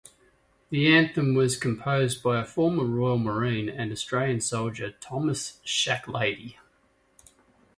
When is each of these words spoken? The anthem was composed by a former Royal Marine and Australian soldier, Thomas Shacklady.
The 0.71 0.91
anthem 0.91 1.35
was 1.35 1.55
composed 1.55 2.23
by 2.23 2.39
a 2.39 2.43
former 2.43 2.85
Royal 2.85 3.19
Marine 3.19 3.69
and 3.69 3.91
Australian 3.91 4.41
soldier, 4.41 4.95
Thomas 4.99 5.59
Shacklady. 5.63 6.55